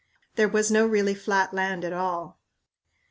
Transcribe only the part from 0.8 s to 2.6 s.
really flat land at all.